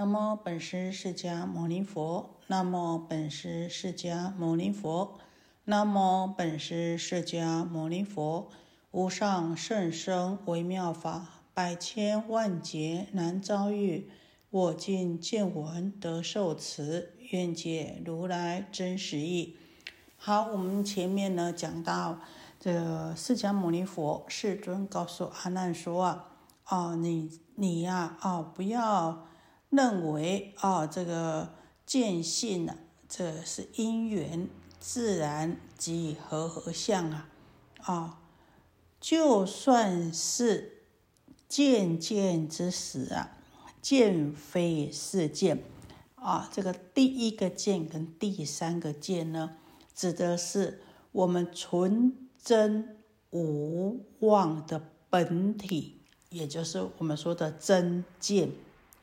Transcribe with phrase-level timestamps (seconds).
[0.00, 2.36] 那么本师释迦牟尼佛。
[2.46, 5.18] 那么本师释迦牟尼佛。
[5.64, 8.48] 那么本师释迦牟尼佛。
[8.92, 14.08] 无上甚深微妙法，百千万劫难遭遇。
[14.50, 19.56] 我今见闻得受持，愿解如来真实义。
[20.16, 22.20] 好，我们前面呢讲到，
[22.60, 26.28] 这释迦牟尼佛世尊告诉阿难说啊，
[26.68, 29.24] 哦，你你呀，哦，不要。
[29.70, 31.54] 认为啊，这个
[31.84, 32.76] 见性呢，
[33.08, 34.48] 这是因缘
[34.80, 37.28] 自然即和合相啊，
[37.82, 38.20] 啊，
[38.98, 40.84] 就算是
[41.46, 43.36] 见见之时啊，
[43.82, 45.62] 见非是见
[46.14, 49.56] 啊，这个第一个见跟第三个见呢，
[49.94, 50.80] 指的是
[51.12, 52.96] 我们纯真
[53.30, 56.00] 无妄的本体，
[56.30, 58.50] 也就是我们说的真见。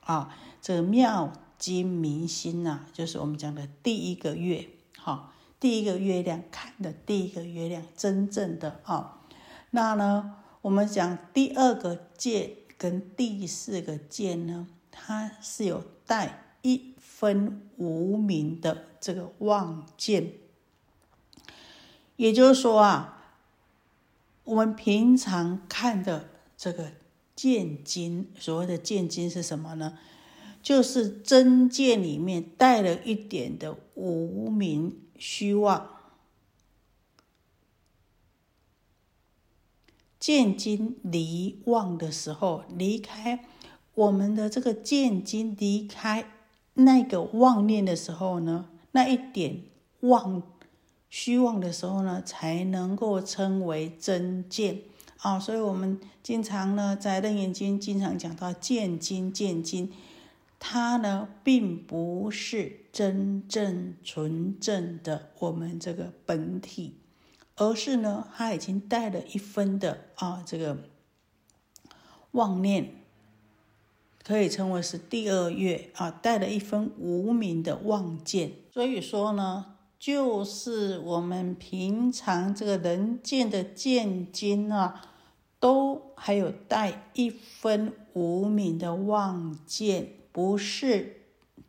[0.02, 4.68] 啊，这个妙金明心呐，就是我们讲的第一个月，
[4.98, 9.22] 哈，第一个月亮看的第一个月亮，真正的啊。
[9.70, 20.32] 那呢，我们讲第二个见跟第四个见呢，它是有带一分无名的这个望见，
[22.16, 23.36] 也就是说啊，
[24.46, 26.92] 我们平常看的这个。
[27.36, 29.98] 见金，所谓的见金是什么呢？
[30.66, 35.92] 就是真见里面带了一点的无名虚妄。
[40.20, 43.46] 见金离妄的时候，离开
[43.94, 46.32] 我们的这个见金，离开
[46.74, 49.66] 那个妄念的时候呢，那一点
[50.00, 50.42] 妄
[51.12, 54.82] 虚妄的时候呢，才能够称为真见。
[55.18, 59.92] 啊，所以我们经常呢，在《楞严经》经常讲到见经见经，
[60.60, 66.96] 它呢并不是真正纯正的我们这个本体，
[67.56, 70.78] 而是呢，它已经带了一分的啊这个
[72.32, 72.96] 妄念，
[74.24, 78.52] 可以称为是第二月啊，带了一分无名的妄见。
[78.72, 79.72] 所以说呢。
[79.98, 85.02] 就是我们平常这个人见的见经啊，
[85.60, 91.22] 都还有带一分无名的妄见，不是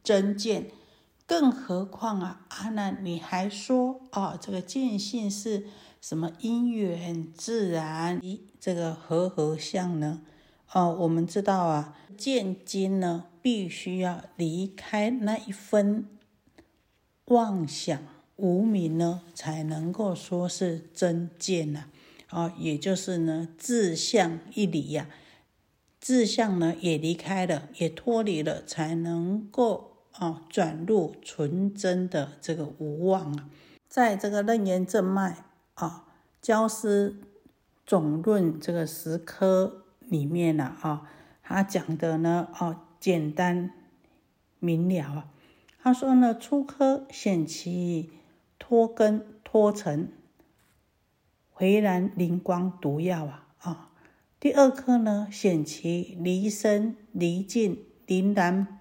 [0.02, 0.72] 真见。
[1.24, 5.68] 更何况啊，阿难，你还说啊，这个见性是
[6.00, 10.22] 什么因缘自然咦这个和合相呢？
[10.72, 16.08] 哦，我们知道啊，见经呢，必须要离开那一分
[17.26, 17.96] 妄想。
[18.34, 21.84] 无名呢，才能够说是真见呐，
[22.30, 25.08] 啊，也就是呢，自相一离呀，
[26.06, 33.48] 志向呢也离开了，也脱离了，才能够啊转入纯真的这个无妄啊，
[33.88, 35.44] 在这个楞严正脉
[35.74, 36.04] 啊，
[36.40, 37.16] 教师
[37.84, 41.10] 总论这个十科里面呢，啊，
[41.42, 43.72] 他讲的呢，哦，简单
[44.60, 45.28] 明了啊，
[45.82, 48.12] 他说呢，初科显其。
[48.58, 50.10] 脱根脱尘，
[51.52, 53.90] 回然灵光毒药啊啊！
[54.38, 58.80] 第二颗呢，显其离身离境灵然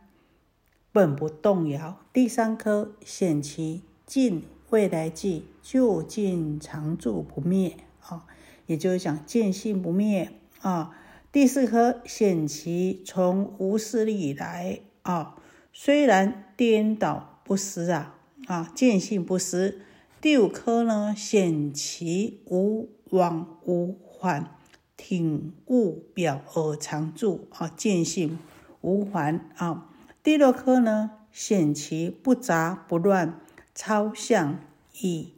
[0.92, 2.00] 本不动摇。
[2.12, 8.26] 第三颗显其尽未来际究竟常住不灭啊，
[8.68, 10.96] 也就是讲见性不灭啊。
[11.32, 15.36] 第四颗显其从无始以来啊，
[15.72, 18.12] 虽然颠倒不失啊。
[18.48, 19.82] 啊，见性不失。
[20.22, 24.52] 第五颗呢，显其无往无还，
[24.98, 27.48] 挺悟表而常住。
[27.52, 28.38] 啊，见性
[28.82, 29.40] 无还。
[29.56, 29.90] 啊，
[30.24, 33.40] 第六颗呢，显其不杂不乱，
[33.74, 34.60] 超相
[35.02, 35.34] 以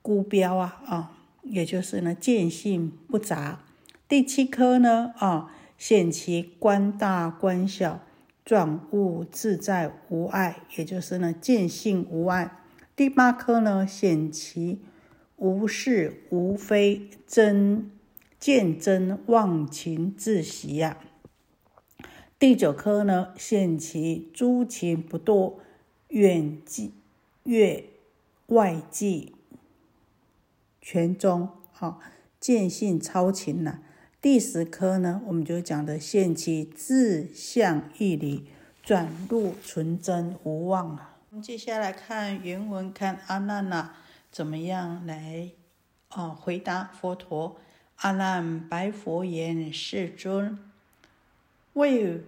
[0.00, 3.60] 孤标啊啊，也就是呢，见性不杂。
[4.08, 8.00] 第七颗呢，啊，显其观大观小。
[8.44, 12.58] 转物自在无碍，也就是呢见性无碍。
[12.96, 14.80] 第八颗呢显其
[15.42, 17.90] 无是无非真
[18.38, 20.98] 见真忘情自习呀。
[22.38, 25.54] 第九颗呢现其诸情不堕
[26.10, 26.92] 远际
[27.42, 27.84] 越
[28.46, 29.34] 外际
[30.80, 32.00] 全中，好
[32.38, 33.80] 见性超情呐。
[34.20, 38.44] 第十颗呢，我们就讲的现其自相义理，
[38.80, 41.18] 转入纯真无妄啊。
[41.30, 43.90] 我们接下来看原文，看阿难呐
[44.32, 45.50] 怎么样来
[46.08, 47.58] 哦回答佛陀。
[47.96, 50.58] 阿难白佛言：世尊，
[51.74, 52.22] 为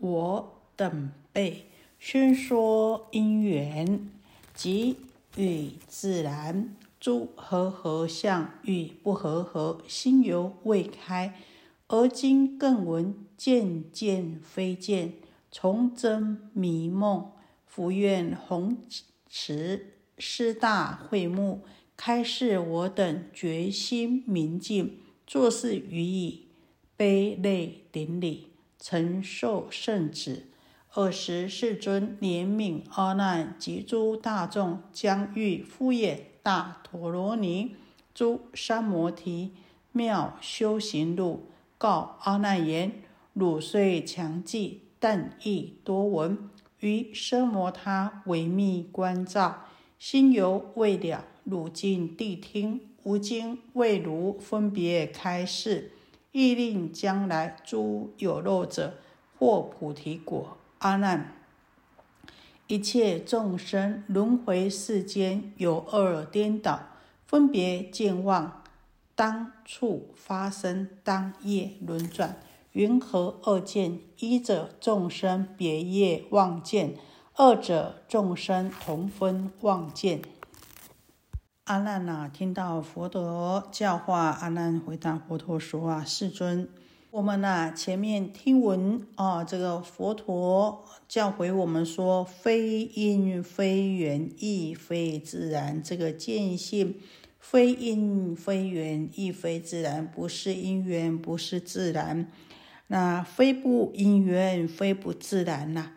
[0.00, 4.10] 我等辈宣说因缘，
[4.52, 4.98] 即
[5.36, 11.34] 与自然诸和合相与不和合，心犹未开，
[11.86, 15.14] 而今更闻渐渐非渐，
[15.50, 17.30] 从真迷梦，
[17.66, 18.76] 福愿弘
[19.26, 21.62] 持师大会目，
[21.96, 26.46] 开示我等决心明净，做事予以
[26.96, 28.48] 悲泪顶礼。
[28.78, 30.48] 承受圣旨。
[30.92, 37.76] 尔时世尊怜悯阿难及诸大众，将欲敷衍大陀罗尼
[38.14, 39.52] 诸三摩提
[39.90, 42.92] 妙修行路，告阿难言：
[43.32, 46.50] 汝虽强记，但亦多闻。
[46.80, 49.64] 于奢摩他为密观照，
[49.98, 51.24] 心犹未了。
[51.44, 55.92] 汝今谛听，吾今为汝分别开示。
[56.32, 58.94] 亦令将来诸有漏者
[59.38, 60.56] 获菩提果。
[60.78, 61.32] 阿难，
[62.66, 66.88] 一切众生轮回世间有二颠倒，
[67.24, 68.64] 分别见妄，
[69.14, 72.36] 当处发生，当业轮转。
[72.72, 74.00] 云何二见？
[74.18, 76.96] 一者众生别业妄见，
[77.36, 80.22] 二者众生同分妄见。
[81.64, 86.68] 阿难呐，听到佛陀教化，阿难回答佛陀说：“啊，世尊，
[87.10, 95.82] 我们呐前面听闻啊，这个佛陀教诲我们说，非因非缘，亦非自然。
[95.82, 97.00] 这个见性，
[97.40, 102.30] 非因非缘，亦非自然，不是因缘，不是自然。
[102.86, 105.90] 那非不因缘，非不自然呐，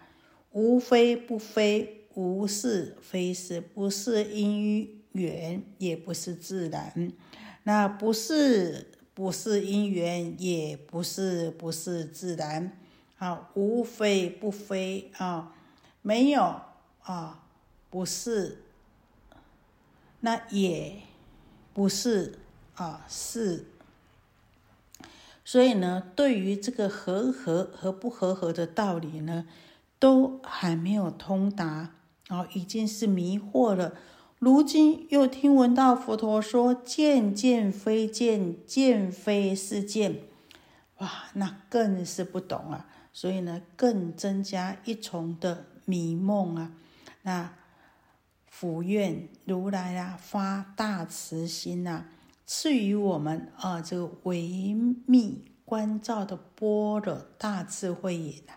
[0.58, 7.12] 无非不非，无是非是，不是因。”缘也不是自然，
[7.64, 12.78] 那不是不是因缘，也不是不是自然，
[13.18, 15.56] 啊，无非不非啊，
[16.04, 16.62] 没有
[17.02, 17.44] 啊，
[17.90, 18.60] 不是，
[20.20, 21.00] 那也
[21.74, 22.38] 不是
[22.76, 23.66] 啊，是。
[25.44, 29.48] 所以呢，对于这个合合和不合合的道理呢，
[30.00, 31.92] 都还没有通达，
[32.30, 33.94] 哦，已经是迷惑了。
[34.40, 40.22] 如今又听闻到佛陀说“见见非见，见非是见”，
[41.00, 42.88] 哇，那更是不懂啊！
[43.12, 46.72] 所以呢，更增加一重的迷梦啊！
[47.24, 47.52] 那
[48.46, 52.06] 福愿如来啊，发大慈心呐，
[52.46, 54.76] 赐予我们啊，这个维
[55.08, 58.54] 密观照的般若大智慧眼呐，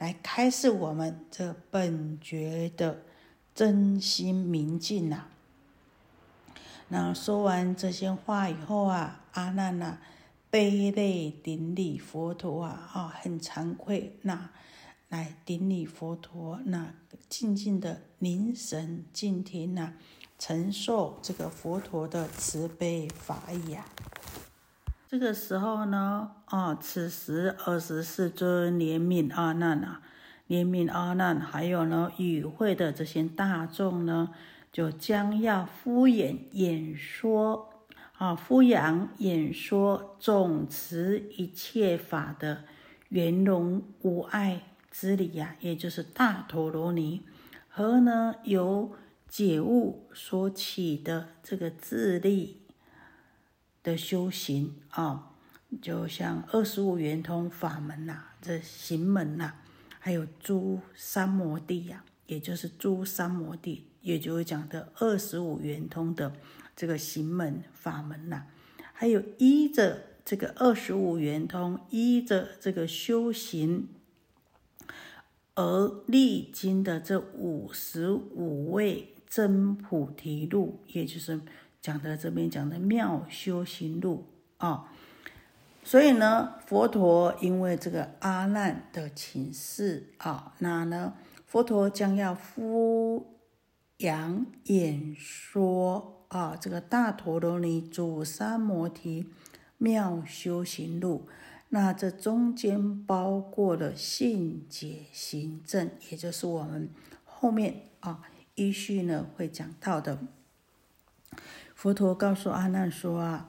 [0.00, 3.02] 来开示我们这本觉的。
[3.52, 5.24] 真心明镜呐！
[6.88, 9.98] 那说完这些话以后啊，阿难呐，
[10.48, 14.48] 悲泪顶礼佛陀啊，啊，很惭愧，那
[15.10, 16.94] 来顶礼佛陀，那
[17.28, 19.92] 静静的凝神静听呐，
[20.38, 23.84] 承受这个佛陀的慈悲法眼。
[25.10, 30.00] 这个时候呢，啊，此时二十四尊怜悯阿难啊。
[30.46, 34.30] 怜悯阿难，还有呢，与会的这些大众呢，
[34.70, 37.70] 就将要敷衍演说
[38.18, 42.62] 啊，敷衍演说总持一切法的
[43.08, 44.62] 圆融无碍
[44.92, 47.22] 之理呀，也就是大陀罗尼
[47.68, 48.92] 和呢由
[49.26, 52.59] 解悟所起的这个智力
[53.82, 55.32] 的修行啊，
[55.80, 59.54] 就像二十五圆通法门呐，这行门呐。
[60.02, 66.32] 还有诸三摩地呀，也就是诸三摩地，也就是讲的二十五圆通的
[66.74, 68.46] 这个行门法门呐。
[68.94, 73.88] 还有依着这个二十五圆通，依着这个修行
[75.54, 81.40] 而历经的这五十五位真菩提路，也就是
[81.80, 84.26] 讲的这边讲的妙修行路
[84.58, 84.92] 啊。
[85.82, 91.14] 所以呢，佛陀因为这个阿难的请示啊，那呢，
[91.46, 93.38] 佛陀将要敷
[93.96, 99.26] 扬演说啊，这个大陀罗尼主三摩提
[99.78, 101.26] 妙修行路，
[101.70, 106.90] 那这中间包括了信解行证，也就是我们
[107.24, 108.20] 后面啊
[108.54, 110.18] 依序呢会讲到的。
[111.80, 113.48] 佛陀告诉阿难说啊。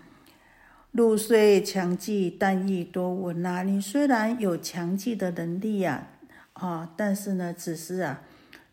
[0.93, 3.61] 入虽强记，但亦多闻呐。
[3.63, 6.07] 你虽然有强记的能力呀，
[6.53, 8.23] 啊，但是呢，只是啊，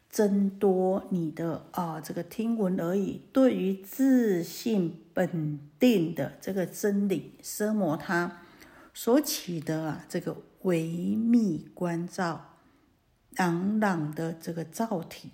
[0.08, 3.20] 增多你的啊这个听闻而已。
[3.32, 8.38] 对于自信本定的这个真理，奢摩他
[8.94, 12.54] 所起的啊这个唯密关照
[13.32, 15.30] 朗朗的这个造体，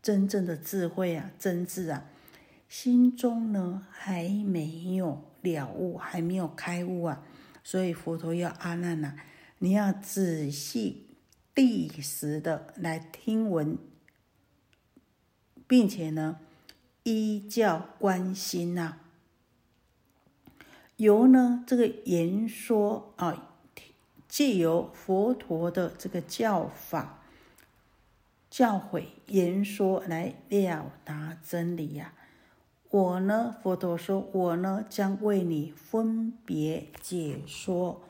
[0.00, 2.04] 真正的智慧啊，真智啊，
[2.68, 7.22] 心中呢还没有了悟，还没有开悟啊，
[7.62, 9.16] 所以佛陀要阿难呐，
[9.58, 11.06] 你要仔细
[11.54, 13.78] 地实的来听闻，
[15.66, 16.38] 并且呢
[17.04, 18.98] 依教观心呐，
[20.96, 23.52] 由呢这个言说啊。
[24.28, 27.22] 借由佛陀的这个教法、
[28.50, 32.12] 教诲、言说来了达真理呀。
[32.90, 38.00] 我呢，佛陀说，我呢将为你分别解说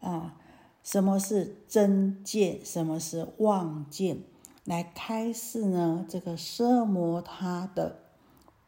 [0.00, 0.36] 啊，
[0.82, 4.18] 什么是真见，什么是妄见，
[4.64, 7.98] 来开示呢这个奢摩他的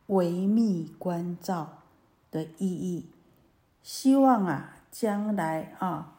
[0.06, 1.78] 微密观照
[2.30, 3.10] 的意义。
[3.82, 6.14] 希望啊，将来啊。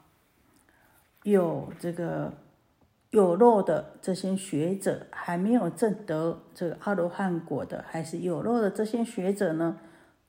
[1.24, 2.34] 有这个
[3.12, 9.78] 有漏的这些学者，还没有证得这个阿罗汉果的，还是有漏的这些学者呢，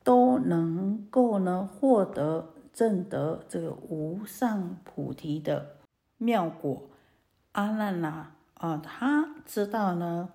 [0.03, 5.77] 都能够呢获得证得这个无上菩提的
[6.17, 6.89] 妙果。
[7.53, 10.31] 阿难呐，啊，他知道呢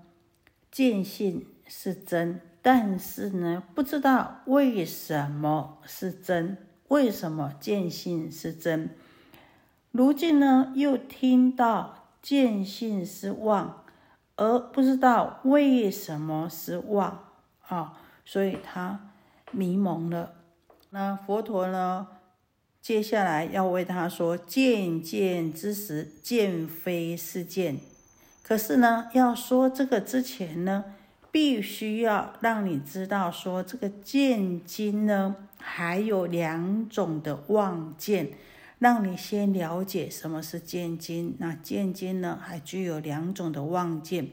[0.69, 6.57] 见性是真，但是呢不知道为什么是真，
[6.89, 8.91] 为什么见性是真。
[9.91, 13.83] 如今呢，又听到见性是妄，
[14.35, 17.19] 而不知道为什么是妄
[17.67, 19.11] 啊，所以他
[19.51, 20.33] 迷蒙了。
[20.89, 22.07] 那佛陀呢，
[22.81, 27.77] 接下来要为他说：见见之时，见非是见。
[28.41, 30.85] 可是呢，要说这个之前呢，
[31.31, 38.31] 必须要让你知道说，这个见经呢，还有两种的妄见。
[38.77, 44.29] 让你先了解什么是见经，那见经呢，还具有两种的望见，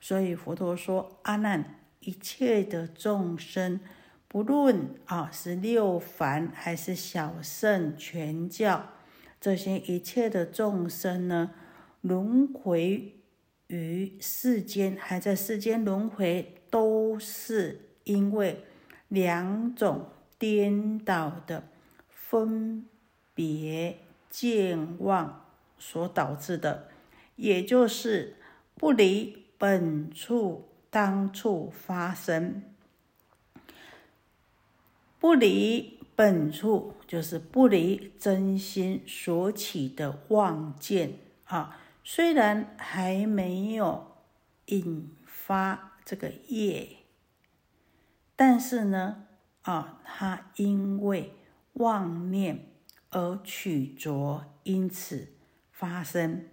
[0.00, 3.80] 所以佛陀说：阿难，一切的众生，
[4.26, 8.90] 不论啊是六凡还是小圣全教，
[9.40, 11.52] 这些一切的众生呢，
[12.00, 13.14] 轮回
[13.68, 18.64] 于世间，还在世间轮回，都是因为
[19.08, 21.68] 两种颠倒的
[22.08, 22.86] 分。
[23.34, 23.98] 别
[24.30, 25.44] 见望
[25.78, 26.88] 所导致的，
[27.36, 28.36] 也就是
[28.76, 32.62] 不离本处当处发生。
[35.18, 41.14] 不离本处，就是不离真心所起的妄见
[41.46, 41.80] 啊。
[42.04, 44.12] 虽然还没有
[44.66, 46.98] 引发这个业，
[48.36, 49.24] 但是呢，
[49.62, 51.32] 啊，它因为
[51.72, 52.73] 妄念。
[53.14, 55.28] 而取着，因此
[55.70, 56.48] 发生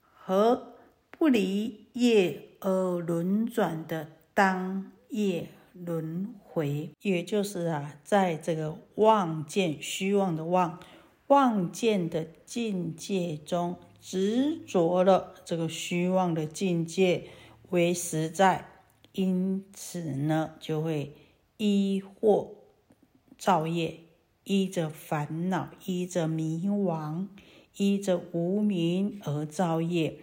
[0.00, 0.76] 和
[1.10, 10.80] 不离业而轮转的当业轮回，也就是啊，在这个妄见虚妄的妄
[11.26, 17.28] 妄见的境界中执着了这个虚妄的境界
[17.68, 18.66] 为实在，
[19.12, 21.14] 因此呢，就会
[21.58, 22.52] 依惑
[23.36, 24.00] 造业。
[24.48, 27.26] 依着烦恼，依着迷惘，
[27.76, 30.18] 依着无明而造业，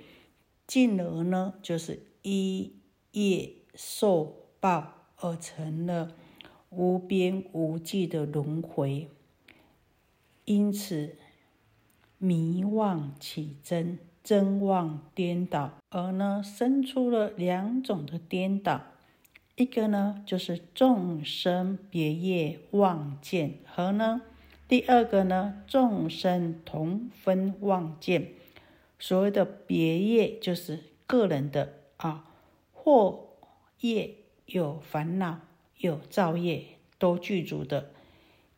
[0.65, 2.73] 进而呢，就是依
[3.11, 6.15] 业受报而成了
[6.71, 9.07] 无边无际的轮回。
[10.45, 11.15] 因此，
[12.17, 18.81] 迷妄起真，真妄颠倒，而呢，生出了两种的颠倒。
[19.57, 24.21] 一个呢，就是众生别业妄见和呢，
[24.67, 28.33] 第二个呢，众生同分妄见。
[28.99, 32.25] 所谓的别业，就是个人的啊，
[32.73, 33.29] 或
[33.79, 35.39] 业有烦恼
[35.77, 36.65] 有造业
[36.99, 37.91] 都具足的，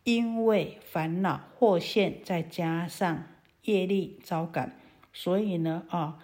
[0.03, 3.23] 因为烦恼或现，再加上
[3.61, 4.79] 业力招感，
[5.13, 6.17] 所以呢啊，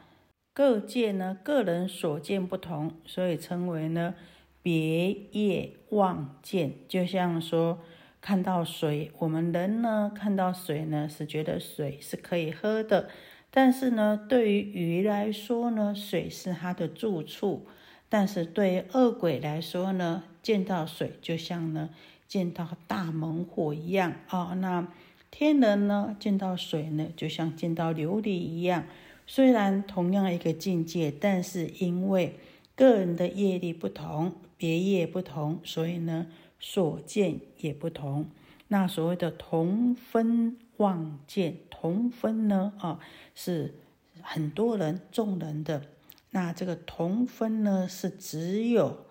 [0.52, 4.16] 各界呢个人所见不同，所以称为呢。
[4.64, 7.80] 别业妄见，就像说
[8.22, 13.10] 看到水，我们人呢看到水呢是觉得水是可以喝的，
[13.52, 17.68] 但是呢对于鱼来说呢，水是它的住处，
[18.08, 21.90] 但是对于恶鬼来说呢，见到水就像呢
[22.26, 24.56] 见到大猛火一样啊。
[24.60, 24.88] 那
[25.30, 28.86] 天人呢见到水呢，就像见到琉璃一样，
[29.28, 32.36] 虽然同样一个境界，但是因为
[32.76, 34.34] 个人的业力不同。
[34.56, 36.28] 别业不同，所以呢，
[36.58, 38.30] 所见也不同。
[38.70, 42.98] 那所谓的同分望见，同分呢，啊，
[43.36, 43.76] 是
[44.22, 45.82] 很多人、众人的
[46.30, 49.06] 那这个同分呢，是只有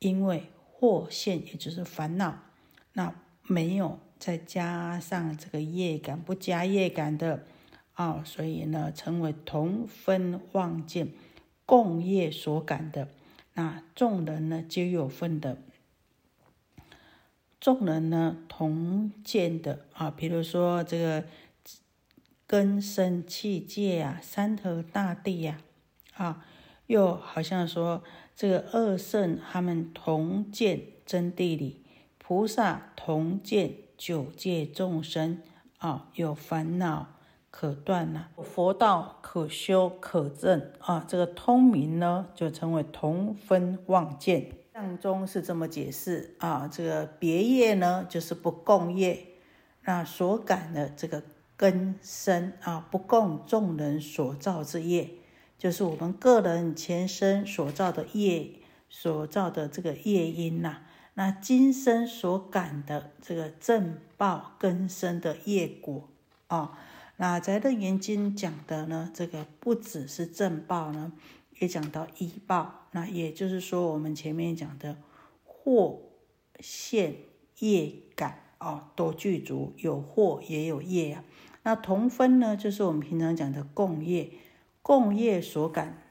[0.00, 0.46] 因为
[0.80, 2.40] 惑现，也就是烦恼，
[2.94, 3.14] 那
[3.46, 7.44] 没有再加上这个业感，不加业感的
[7.92, 11.12] 啊，所以呢，成为同分妄见
[11.70, 13.06] 共业所感的。
[13.54, 15.58] 那众人呢，皆有份的。
[17.60, 21.24] 众人呢，同见的啊，比如说这个
[22.48, 25.60] 根生气界啊，山河大地呀，
[26.14, 26.44] 啊，
[26.88, 28.02] 又好像说
[28.34, 31.84] 这个二圣他们同见真谛里，
[32.18, 35.40] 菩萨同见九界众生
[35.78, 37.14] 啊，有烦恼
[37.50, 44.52] 可断呐，佛道可修可证啊，这个通明呢，就称为同分妄见。
[44.72, 49.26] 相中是这么解释啊，这个别业呢，就是不共业，
[49.82, 51.22] 那所感的这个
[51.56, 55.10] 根生啊，不共众人所造之业，
[55.58, 58.52] 就是我们个人前生所造的业，
[58.88, 60.82] 所造的这个业因呐。
[61.14, 66.08] 那今生所感的这个正报根生的业果
[66.46, 66.78] 啊，
[67.20, 71.12] 那在楞严经讲的呢，这个不只是正报呢。
[71.58, 74.96] 也讲到医报，那也就是说，我们前面讲的
[75.44, 76.00] 祸
[76.60, 77.16] 现
[77.58, 81.22] 业感哦，都具足，有祸也有业啊。
[81.62, 84.30] 那同分呢，就是我们平常讲的共业，
[84.80, 86.02] 共业所感，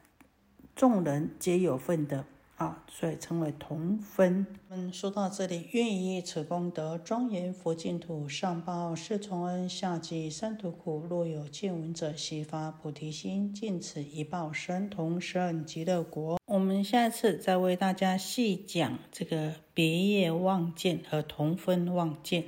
[0.76, 2.26] 众人皆有份的。
[2.60, 4.46] 啊，所以称为同分。
[4.68, 11.00] 嗯，说到这里，愿以此功德庄严佛净土，上报四重恩，下济三途苦。
[11.10, 16.38] 若有见闻者，悉发菩提心，尽此一报身，同生极乐国。
[16.48, 22.44] 我们下次再为大家细讲这个别业望见和同分望见。